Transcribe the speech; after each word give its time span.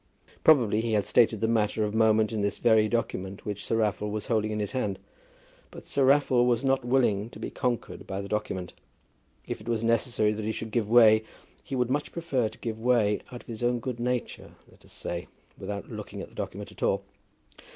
Probably 0.43 0.81
he 0.81 0.93
had 0.93 1.05
stated 1.05 1.41
that 1.41 1.47
matter 1.49 1.83
of 1.83 1.93
moment 1.93 2.31
in 2.33 2.41
this 2.41 2.57
very 2.57 2.89
document 2.89 3.45
which 3.45 3.63
Sir 3.63 3.75
Raffle 3.75 4.09
was 4.09 4.25
holding 4.25 4.49
in 4.49 4.59
his 4.59 4.71
hand. 4.71 4.97
But 5.69 5.85
Sir 5.85 6.03
Raffle 6.05 6.47
was 6.47 6.65
not 6.65 6.83
willing 6.83 7.29
to 7.29 7.37
be 7.39 7.51
conquered 7.51 8.07
by 8.07 8.19
the 8.19 8.27
document. 8.27 8.73
If 9.45 9.61
it 9.61 9.69
was 9.69 9.83
necessary 9.83 10.33
that 10.33 10.43
he 10.43 10.51
should 10.53 10.71
give 10.71 10.89
way, 10.89 11.23
he 11.63 11.75
would 11.75 11.91
much 11.91 12.11
prefer 12.11 12.49
to 12.49 12.57
give 12.57 12.79
way, 12.79 13.21
out 13.31 13.41
of 13.43 13.47
his 13.47 13.61
own 13.61 13.79
good 13.79 13.99
nature, 13.99 14.53
let 14.71 14.83
us 14.83 14.91
say, 14.91 15.27
without 15.55 15.91
looking 15.91 16.19
at 16.23 16.29
the 16.29 16.33
document 16.35 16.71
at 16.71 16.81
all. 16.81 17.03